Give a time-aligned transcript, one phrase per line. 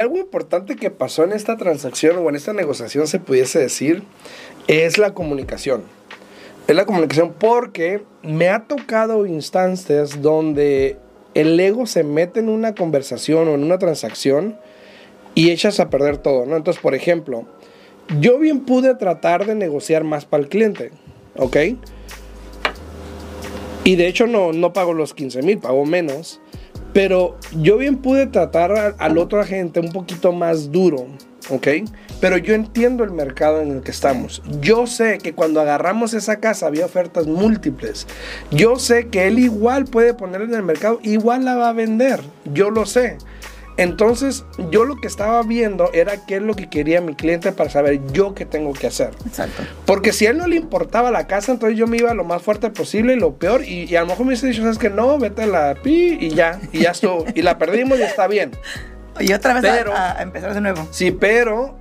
[0.00, 4.04] Algo importante que pasó en esta transacción o en esta negociación se pudiese decir
[4.68, 5.82] es la comunicación.
[6.68, 10.98] Es la comunicación porque me ha tocado instancias donde
[11.34, 14.56] el ego se mete en una conversación o en una transacción
[15.34, 16.54] y echas a perder todo, ¿no?
[16.54, 17.48] Entonces, por ejemplo,
[18.20, 20.92] yo bien pude tratar de negociar más para el cliente,
[21.36, 21.56] ¿ok?
[23.82, 26.40] Y de hecho no, no pago los 15 mil, pago menos.
[26.98, 31.06] Pero yo bien pude tratar al otro agente un poquito más duro,
[31.48, 31.68] ¿ok?
[32.20, 34.42] Pero yo entiendo el mercado en el que estamos.
[34.60, 38.08] Yo sé que cuando agarramos esa casa había ofertas múltiples.
[38.50, 42.20] Yo sé que él igual puede ponerla en el mercado, igual la va a vender.
[42.52, 43.18] Yo lo sé.
[43.78, 47.70] Entonces, yo lo que estaba viendo era qué es lo que quería mi cliente para
[47.70, 49.10] saber yo qué tengo que hacer.
[49.24, 49.62] Exacto.
[49.86, 52.42] Porque si a él no le importaba la casa, entonces yo me iba lo más
[52.42, 53.64] fuerte posible y lo peor.
[53.64, 56.30] Y, a lo mejor me hubiese dicho, ¿sabes que No, vete a la pi y
[56.30, 57.24] ya, y ya estuvo.
[57.34, 58.50] y la perdimos y está bien.
[59.20, 60.86] Y otra vez a, empezar de nuevo.
[60.92, 61.76] Sí, pero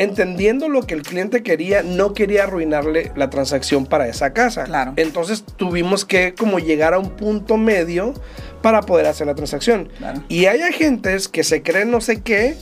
[0.00, 4.64] entendiendo lo que el cliente quería, no quería arruinarle la transacción para esa casa.
[4.64, 4.94] Claro.
[4.96, 8.14] Entonces tuvimos que como llegar a un punto medio
[8.62, 9.90] para poder hacer la transacción.
[10.28, 12.56] Y hay agentes que se creen no sé qué,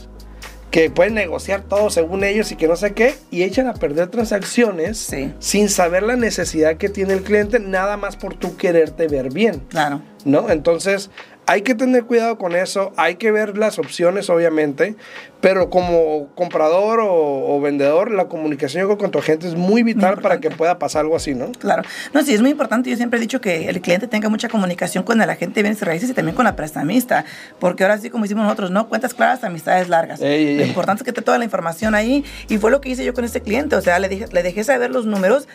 [0.73, 4.09] que pueden negociar todo según ellos y que no sé qué, y echan a perder
[4.09, 9.33] transacciones sin saber la necesidad que tiene el cliente, nada más por tú quererte ver
[9.33, 9.61] bien.
[9.69, 10.03] Claro.
[10.25, 10.51] ¿No?
[10.51, 11.11] Entonces,
[11.49, 14.97] hay que tener cuidado con eso, hay que ver las opciones, obviamente,
[15.41, 20.51] pero como comprador o, vendedor, la comunicación con tu agente es muy vital para que
[20.51, 21.51] pueda pasar algo así, ¿no?
[21.53, 21.85] Claro.
[22.13, 22.91] No, sí, es muy importante.
[22.91, 25.81] Yo siempre he dicho que el cliente tenga mucha comunicación con el agente de bienes
[25.81, 27.25] y raíces y también con la prestamista,
[27.59, 28.87] porque ahora sí, como hicimos nosotros, ¿no?
[28.91, 30.21] Cuentas claras, amistades largas.
[30.21, 33.15] Lo importante es que te toda la información ahí y fue lo que hice yo
[33.15, 35.49] con este cliente, o sea, le, dije, le dejé saber los números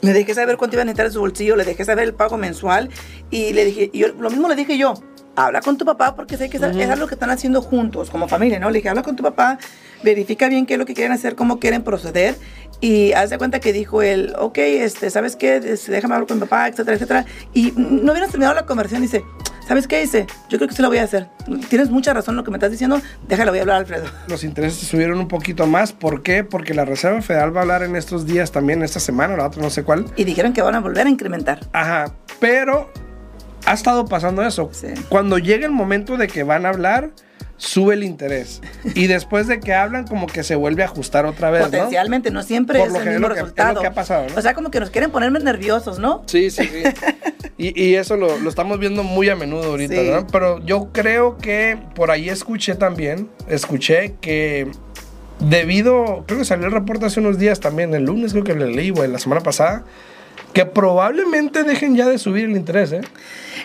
[0.00, 2.36] le dejé saber cuánto iba a necesitar en su bolsillo, le dejé saber el pago
[2.36, 2.88] mensual
[3.30, 4.94] y le dije, y yo, lo mismo le dije yo,
[5.44, 8.58] habla con tu papá porque sé que es algo que están haciendo juntos como familia,
[8.58, 8.70] ¿no?
[8.70, 9.58] Le dije, habla con tu papá,
[10.02, 12.36] verifica bien qué es lo que quieren hacer, cómo quieren proceder
[12.80, 15.60] y haz de cuenta que dijo él, ok, este, ¿sabes qué?
[15.60, 17.24] Déjame hablar con mi papá, etcétera, etcétera.
[17.52, 19.24] Y no hubieras terminado la conversación y dice,
[19.66, 20.26] ¿sabes qué dice?
[20.48, 21.28] Yo creo que sí lo voy a hacer.
[21.68, 24.06] Tienes mucha razón en lo que me estás diciendo, déjalo, voy a hablar Alfredo.
[24.28, 26.44] Los intereses subieron un poquito más, ¿por qué?
[26.44, 29.62] Porque la Reserva Federal va a hablar en estos días también, esta semana, la otra
[29.62, 30.06] no sé cuál.
[30.16, 31.60] Y dijeron que van a volver a incrementar.
[31.72, 32.90] Ajá, pero
[33.68, 34.70] ha estado pasando eso.
[35.08, 37.10] Cuando llega el momento de que van a hablar,
[37.58, 38.62] sube el interés.
[38.94, 41.64] Y después de que hablan, como que se vuelve a ajustar otra vez.
[41.64, 43.84] Potencialmente, no, siempre es el mismo resultado.
[43.84, 46.22] ha pasado, O sea, como que nos quieren ponerme nerviosos, ¿no?
[46.26, 46.82] Sí, sí, sí.
[47.58, 50.26] y, eso lo, estamos viendo muy a menudo ahorita, ¿no?
[50.28, 54.70] Pero yo creo que por ahí escuché también, escuché que
[55.40, 58.66] debido, creo que salió el reporte hace unos días también, el lunes creo que le
[58.66, 59.84] leí, güey, la semana pasada
[60.58, 63.00] que probablemente dejen ya de subir el interés, ¿eh?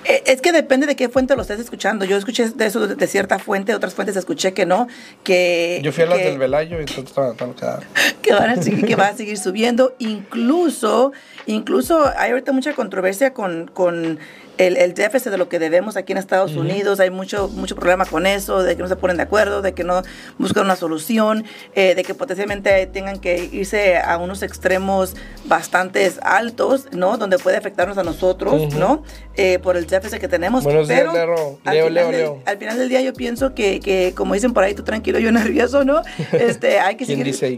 [0.06, 0.22] ¿eh?
[0.28, 2.06] Es que depende de qué fuente lo estés escuchando.
[2.06, 4.88] Yo escuché de eso de, cierta fuente, otras fuentes escuché que no,
[5.24, 5.82] que...
[5.84, 7.56] Yo fui a las del Velayo y tan
[8.22, 9.96] que, van a seguir, que va a seguir subiendo.
[9.98, 11.14] Incluso,
[11.48, 14.20] incluso hay ahorita mucha controversia con, con
[14.58, 17.00] el, el, déficit de lo que debemos aquí en Estados Unidos.
[17.00, 19.84] Hay mucho, mucho problema con eso, de que no se ponen de acuerdo, de que
[19.84, 20.04] no
[20.38, 21.44] buscan una solución,
[21.76, 25.16] eh, de que potencialmente tengan que irse a unos extremos
[25.46, 27.18] bastante altos, ¿no?
[27.18, 29.04] Donde puede afectarnos a nosotros, ¿no?
[29.36, 30.64] Eh, por el déficit que tenemos.
[30.64, 32.44] Buenos días, Leo, Leo, Leo, Leo.
[32.46, 35.32] Al final del día yo pienso que, que, como dicen por ahí, tú tranquilo, yo
[35.34, 36.02] nervioso, ¿no?
[36.32, 37.26] Este, hay que seguir...
[37.26, 37.58] Dice,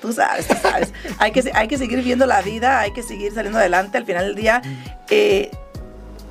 [0.00, 0.92] tú sabes, tú sabes.
[1.18, 3.98] hay, que, hay que seguir viendo la vida, hay que seguir saliendo adelante.
[3.98, 4.62] Al final del día...
[5.10, 5.50] Eh,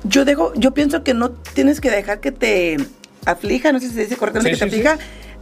[0.04, 2.76] yo dejo, yo pienso que no tienes que dejar que te
[3.24, 4.98] aflija, no sé si se dice correctamente, que te aflija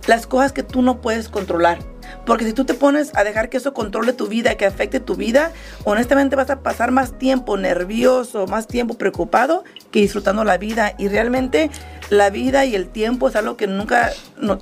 [0.06, 1.78] las cosas que tú no puedes controlar.
[2.24, 5.16] Porque si tú te pones a dejar que eso controle tu vida, que afecte tu
[5.16, 5.52] vida,
[5.84, 10.94] honestamente vas a pasar más tiempo nervioso, más tiempo preocupado que disfrutando la vida.
[10.98, 11.70] Y realmente
[12.10, 14.10] la vida y el tiempo es algo que nunca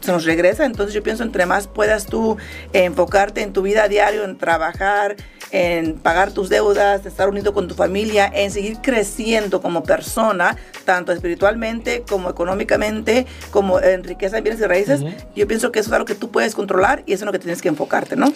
[0.01, 0.65] se nos regresa.
[0.65, 2.37] Entonces yo pienso entre más puedas tú
[2.73, 5.17] enfocarte en tu vida diario, en trabajar,
[5.53, 11.13] en pagar tus deudas, estar unido con tu familia, en seguir creciendo como persona, tanto
[11.13, 15.01] espiritualmente como económicamente, como en riqueza, en bienes y raíces,
[15.35, 17.33] yo pienso que eso es algo que tú puedes controlar y eso es en lo
[17.33, 18.33] que tienes que enfocarte, ¿no?